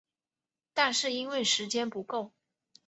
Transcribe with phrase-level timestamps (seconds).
[0.73, 2.31] 但是因为时间不够